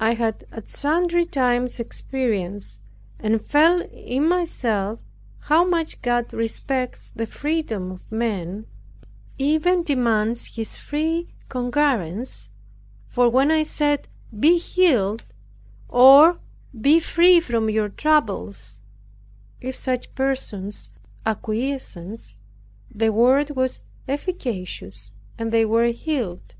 I 0.00 0.14
have 0.14 0.44
at 0.50 0.70
sundry 0.70 1.26
times 1.26 1.78
experienced, 1.78 2.80
and 3.20 3.38
felt 3.44 3.82
in 3.90 4.26
myself, 4.26 4.98
how 5.40 5.62
much 5.62 6.00
God 6.00 6.32
respects 6.32 7.10
the 7.14 7.26
freedom 7.26 7.90
of 7.90 8.10
man, 8.10 8.64
even 9.36 9.82
demands 9.82 10.56
his 10.56 10.76
free 10.76 11.34
concurrence; 11.50 12.48
for 13.08 13.28
when 13.28 13.50
I 13.50 13.62
said, 13.62 14.08
"Be 14.40 14.56
healed," 14.56 15.22
or, 15.86 16.38
"Be 16.80 16.98
free 16.98 17.38
from 17.38 17.68
your 17.68 17.90
troubles," 17.90 18.80
if 19.60 19.76
such 19.76 20.14
persons 20.14 20.88
acquiesced, 21.26 22.38
the 22.90 23.12
Word 23.12 23.50
was 23.50 23.82
efficacious, 24.08 25.12
and 25.36 25.52
they 25.52 25.66
were 25.66 25.88
healed. 25.88 26.54